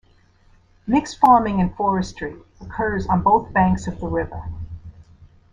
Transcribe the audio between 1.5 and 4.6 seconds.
and forestry occurs on both banks of the river.